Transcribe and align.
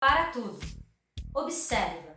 Para 0.00 0.30
tudo. 0.30 0.58
Observa. 1.34 2.14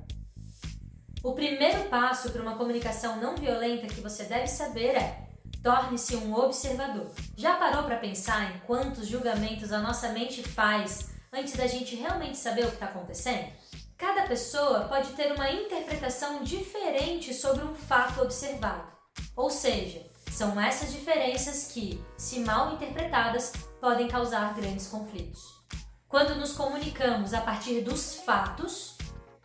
O 1.21 1.33
primeiro 1.33 1.89
passo 1.89 2.31
para 2.31 2.41
uma 2.41 2.55
comunicação 2.55 3.17
não 3.17 3.35
violenta 3.35 3.87
que 3.87 3.99
você 3.99 4.23
deve 4.23 4.47
saber 4.47 4.95
é 4.95 5.27
torne-se 5.61 6.15
um 6.15 6.33
observador. 6.33 7.11
Já 7.35 7.57
parou 7.57 7.83
para 7.83 7.97
pensar 7.97 8.55
em 8.55 8.59
quantos 8.59 9.05
julgamentos 9.05 9.73
a 9.73 9.79
nossa 9.79 10.09
mente 10.09 10.41
faz 10.41 11.09
antes 11.33 11.57
da 11.57 11.67
gente 11.67 11.93
realmente 11.93 12.37
saber 12.37 12.63
o 12.63 12.69
que 12.69 12.75
está 12.75 12.85
acontecendo? 12.85 13.51
Cada 13.97 14.27
pessoa 14.27 14.87
pode 14.87 15.11
ter 15.11 15.33
uma 15.33 15.51
interpretação 15.51 16.41
diferente 16.41 17.33
sobre 17.33 17.65
um 17.65 17.75
fato 17.75 18.21
observado. 18.21 18.87
Ou 19.35 19.49
seja, 19.49 20.09
são 20.31 20.59
essas 20.59 20.93
diferenças 20.93 21.73
que, 21.73 22.01
se 22.17 22.39
mal 22.39 22.75
interpretadas, 22.75 23.51
podem 23.81 24.07
causar 24.07 24.53
grandes 24.53 24.87
conflitos. 24.87 25.62
Quando 26.13 26.35
nos 26.35 26.51
comunicamos 26.51 27.33
a 27.33 27.41
partir 27.41 27.81
dos 27.81 28.17
fatos, 28.17 28.95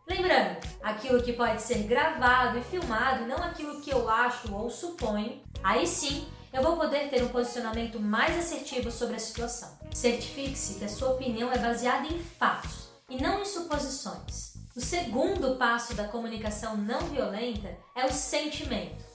lembrando, 0.07 0.59
aquilo 0.83 1.23
que 1.23 1.33
pode 1.33 1.63
ser 1.63 1.85
gravado 1.85 2.59
e 2.59 2.63
filmado, 2.63 3.25
não 3.25 3.39
aquilo 3.39 3.81
que 3.81 3.89
eu 3.89 4.07
acho 4.07 4.55
ou 4.55 4.69
suponho, 4.69 5.43
aí 5.65 5.87
sim 5.87 6.29
eu 6.53 6.63
vou 6.63 6.77
poder 6.77 7.09
ter 7.09 7.25
um 7.25 7.29
posicionamento 7.29 7.99
mais 7.99 8.37
assertivo 8.37 8.91
sobre 8.91 9.17
a 9.17 9.19
situação. 9.19 9.79
Certifique-se 9.95 10.75
que 10.75 10.85
a 10.85 10.91
sua 10.91 11.13
opinião 11.13 11.51
é 11.51 11.57
baseada 11.57 12.07
em 12.07 12.23
fatos 12.23 12.91
e 13.09 13.17
não 13.17 13.41
em 13.41 13.47
suposições. 13.47 14.53
O 14.77 14.81
segundo 14.83 15.57
passo 15.57 15.95
da 15.95 16.07
comunicação 16.07 16.77
não 16.77 17.01
violenta 17.01 17.79
é 17.97 18.05
o 18.05 18.13
sentimento. 18.13 19.07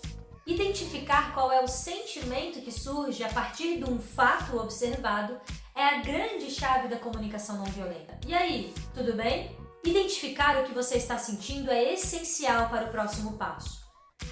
Identificar 0.48 1.35
qual 1.35 1.52
é 1.52 1.62
o 1.62 1.68
sentimento 1.68 2.62
que 2.62 2.72
surge 2.72 3.24
a 3.24 3.30
partir 3.30 3.77
de 3.77 3.85
um 3.85 3.99
fato 3.99 4.58
observado 4.58 5.40
é 5.76 5.84
a 5.84 6.02
grande 6.02 6.52
chave 6.52 6.88
da 6.88 6.98
comunicação 6.98 7.58
não 7.58 7.66
violenta. 7.66 8.20
E 8.27 8.34
aí, 8.34 8.73
tudo 8.94 9.13
bem? 9.13 9.58
Identificar 9.84 10.58
o 10.58 10.63
que 10.63 10.73
você 10.73 10.98
está 10.98 11.18
sentindo 11.18 11.72
é 11.72 11.94
essencial 11.94 12.70
para 12.70 12.86
o 12.86 12.91
próximo 12.91 13.38
passo. 13.38 13.84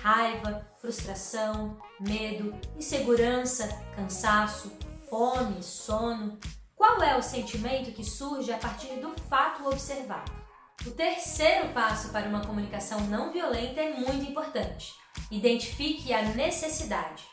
Raiva, 0.01 0.65
frustração, 0.79 1.77
medo, 1.99 2.55
insegurança, 2.77 3.67
cansaço, 3.95 4.71
fome, 5.09 5.61
sono. 5.61 6.39
Qual 6.75 7.01
é 7.01 7.17
o 7.17 7.21
sentimento 7.21 7.91
que 7.91 8.03
surge 8.03 8.51
a 8.51 8.57
partir 8.57 8.95
do 8.99 9.13
fato 9.29 9.67
observado? 9.67 10.31
O 10.85 10.91
terceiro 10.91 11.69
passo 11.73 12.09
para 12.09 12.27
uma 12.27 12.45
comunicação 12.45 13.01
não 13.01 13.31
violenta 13.31 13.81
é 13.81 13.93
muito 13.93 14.29
importante. 14.29 14.93
Identifique 15.29 16.13
a 16.13 16.21
necessidade. 16.21 17.23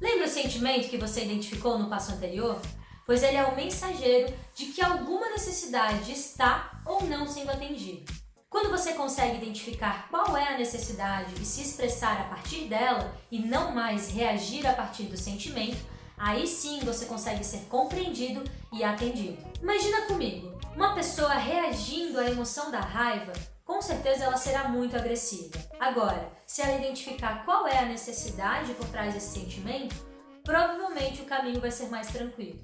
Lembra 0.00 0.26
o 0.26 0.30
sentimento 0.30 0.88
que 0.88 0.96
você 0.96 1.24
identificou 1.24 1.78
no 1.78 1.88
passo 1.88 2.12
anterior? 2.12 2.60
Pois 3.06 3.22
ele 3.22 3.36
é 3.36 3.44
o 3.44 3.56
mensageiro 3.56 4.32
de 4.54 4.66
que 4.66 4.82
alguma 4.82 5.30
necessidade 5.30 6.12
está 6.12 6.80
ou 6.86 7.02
não 7.04 7.26
sendo 7.26 7.50
atendida. 7.50 8.12
Quando 8.48 8.70
você 8.70 8.92
consegue 8.92 9.38
identificar 9.38 10.08
qual 10.10 10.36
é 10.36 10.54
a 10.54 10.58
necessidade 10.58 11.32
e 11.40 11.44
se 11.44 11.62
expressar 11.62 12.20
a 12.20 12.24
partir 12.24 12.66
dela 12.66 13.14
e 13.30 13.38
não 13.38 13.72
mais 13.72 14.10
reagir 14.10 14.66
a 14.66 14.74
partir 14.74 15.04
do 15.04 15.16
sentimento, 15.16 15.78
aí 16.18 16.46
sim 16.46 16.80
você 16.80 17.06
consegue 17.06 17.42
ser 17.42 17.60
compreendido 17.70 18.44
e 18.70 18.84
atendido. 18.84 19.38
Imagina 19.60 20.02
comigo, 20.02 20.52
uma 20.76 20.94
pessoa 20.94 21.32
reagindo 21.32 22.20
à 22.20 22.30
emoção 22.30 22.70
da 22.70 22.80
raiva, 22.80 23.32
com 23.64 23.80
certeza 23.80 24.24
ela 24.24 24.36
será 24.36 24.68
muito 24.68 24.96
agressiva. 24.96 25.58
Agora, 25.80 26.30
se 26.46 26.60
ela 26.60 26.78
identificar 26.78 27.44
qual 27.46 27.66
é 27.66 27.78
a 27.78 27.86
necessidade 27.86 28.74
por 28.74 28.86
trás 28.88 29.14
desse 29.14 29.40
sentimento, 29.40 29.96
provavelmente 30.44 31.22
o 31.22 31.26
caminho 31.26 31.60
vai 31.60 31.70
ser 31.70 31.88
mais 31.88 32.08
tranquilo. 32.08 32.60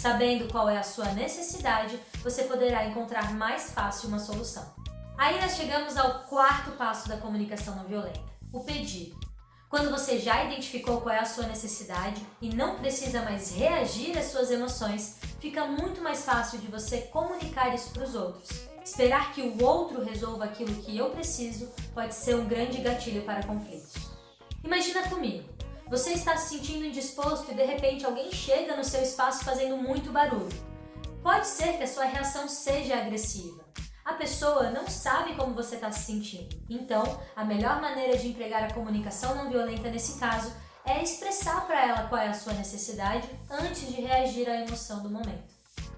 Sabendo 0.00 0.50
qual 0.50 0.66
é 0.66 0.78
a 0.78 0.82
sua 0.82 1.12
necessidade, 1.12 2.00
você 2.22 2.44
poderá 2.44 2.86
encontrar 2.86 3.34
mais 3.34 3.70
fácil 3.72 4.08
uma 4.08 4.18
solução. 4.18 4.64
Aí 5.18 5.38
nós 5.38 5.56
chegamos 5.56 5.94
ao 5.98 6.20
quarto 6.20 6.70
passo 6.70 7.06
da 7.06 7.18
comunicação 7.18 7.76
não 7.76 7.84
violenta: 7.84 8.18
o 8.50 8.64
pedido. 8.64 9.20
Quando 9.68 9.90
você 9.90 10.18
já 10.18 10.42
identificou 10.42 11.02
qual 11.02 11.14
é 11.14 11.18
a 11.18 11.26
sua 11.26 11.46
necessidade 11.46 12.26
e 12.40 12.48
não 12.48 12.78
precisa 12.78 13.20
mais 13.20 13.54
reagir 13.54 14.16
às 14.16 14.30
suas 14.30 14.50
emoções, 14.50 15.18
fica 15.38 15.66
muito 15.66 16.00
mais 16.00 16.24
fácil 16.24 16.58
de 16.60 16.68
você 16.68 17.02
comunicar 17.02 17.74
isso 17.74 17.90
para 17.90 18.04
os 18.04 18.14
outros. 18.14 18.48
Esperar 18.82 19.34
que 19.34 19.42
o 19.42 19.62
outro 19.62 20.02
resolva 20.02 20.46
aquilo 20.46 20.74
que 20.76 20.96
eu 20.96 21.10
preciso 21.10 21.70
pode 21.92 22.14
ser 22.14 22.36
um 22.36 22.46
grande 22.46 22.80
gatilho 22.80 23.22
para 23.22 23.44
conflitos. 23.44 23.92
Imagina 24.64 25.06
comigo, 25.10 25.46
você 25.90 26.12
está 26.12 26.36
se 26.36 26.50
sentindo 26.50 26.86
indisposto 26.86 27.50
e 27.50 27.54
de 27.54 27.64
repente 27.64 28.06
alguém 28.06 28.30
chega 28.30 28.76
no 28.76 28.84
seu 28.84 29.02
espaço 29.02 29.44
fazendo 29.44 29.76
muito 29.76 30.12
barulho. 30.12 30.48
Pode 31.20 31.48
ser 31.48 31.76
que 31.78 31.82
a 31.82 31.86
sua 31.86 32.04
reação 32.04 32.46
seja 32.48 32.96
agressiva. 32.96 33.64
A 34.04 34.12
pessoa 34.14 34.70
não 34.70 34.88
sabe 34.88 35.34
como 35.34 35.52
você 35.52 35.74
está 35.74 35.90
se 35.90 36.04
sentindo. 36.04 36.56
Então, 36.70 37.02
a 37.34 37.44
melhor 37.44 37.80
maneira 37.80 38.16
de 38.16 38.28
empregar 38.28 38.62
a 38.62 38.72
comunicação 38.72 39.34
não 39.34 39.50
violenta 39.50 39.90
nesse 39.90 40.18
caso 40.20 40.52
é 40.86 41.02
expressar 41.02 41.66
para 41.66 41.84
ela 41.84 42.08
qual 42.08 42.20
é 42.20 42.28
a 42.28 42.34
sua 42.34 42.52
necessidade 42.52 43.28
antes 43.50 43.88
de 43.88 44.00
reagir 44.00 44.48
à 44.48 44.60
emoção 44.60 45.02
do 45.02 45.10
momento. 45.10 45.42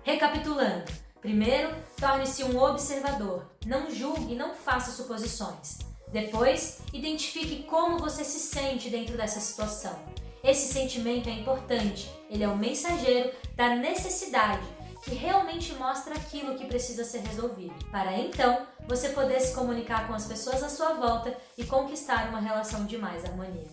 Recapitulando: 0.03 0.91
primeiro, 1.21 1.71
torne-se 2.01 2.43
um 2.45 2.59
observador, 2.59 3.47
não 3.67 3.91
julgue 3.91 4.33
e 4.33 4.37
não 4.37 4.55
faça 4.55 4.91
suposições. 4.91 5.92
Depois, 6.13 6.81
identifique 6.93 7.63
como 7.63 7.99
você 7.99 8.23
se 8.23 8.39
sente 8.39 8.91
dentro 8.91 9.17
dessa 9.17 9.41
situação. 9.41 9.99
Esse 10.45 10.73
sentimento 10.73 11.29
é 11.29 11.33
importante, 11.33 12.11
ele 12.29 12.45
é 12.45 12.49
o 12.49 12.57
mensageiro 12.57 13.33
da 13.57 13.77
necessidade 13.77 14.67
que 15.03 15.15
realmente 15.15 15.73
mostra 15.75 16.15
aquilo 16.15 16.55
que 16.57 16.67
precisa 16.67 17.05
ser 17.05 17.21
resolvido, 17.21 17.75
para 17.91 18.13
então 18.19 18.67
você 18.87 19.09
poder 19.09 19.41
se 19.41 19.55
comunicar 19.55 20.07
com 20.07 20.15
as 20.15 20.27
pessoas 20.27 20.63
à 20.63 20.69
sua 20.69 20.93
volta 20.95 21.37
e 21.59 21.65
conquistar 21.65 22.29
uma 22.29 22.41
relação 22.41 22.85
de 22.85 22.99
mais 22.99 23.25
harmonia. 23.25 23.69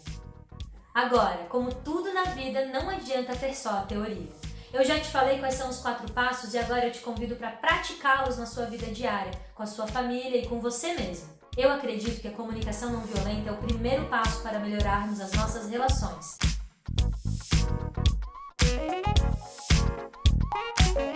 Agora, 0.94 1.46
como 1.50 1.74
tudo 1.74 2.12
na 2.14 2.24
vida, 2.24 2.66
não 2.68 2.90
adianta 2.90 3.36
ter 3.36 3.56
só 3.56 3.70
a 3.70 3.82
teoria. 3.84 4.28
Eu 4.74 4.84
já 4.84 5.00
te 5.00 5.08
falei 5.08 5.40
quais 5.40 5.56
são 5.56 5.70
os 5.70 5.80
quatro 5.80 6.12
passos 6.14 6.54
e 6.54 6.58
agora 6.58 6.86
eu 6.86 6.92
te 6.92 7.00
convido 7.00 7.36
para 7.36 7.52
praticá-los 7.52 8.38
na 8.38 8.46
sua 8.46 8.66
vida 8.66 8.88
diária, 8.88 9.32
com 9.54 9.64
a 9.64 9.68
sua 9.68 9.88
família 9.88 10.42
e 10.42 10.48
com 10.48 10.60
você 10.60 10.94
mesmo. 10.94 11.30
Eu 11.60 11.74
acredito 11.74 12.22
que 12.22 12.28
a 12.30 12.32
comunicação 12.32 12.90
não 12.90 13.02
violenta 13.02 13.50
é 13.50 13.52
o 13.52 13.58
primeiro 13.58 14.06
passo 14.06 14.42
para 14.42 14.60
melhorarmos 14.60 15.20
as 15.20 15.34
nossas 15.34 15.70
relações. 15.70 16.38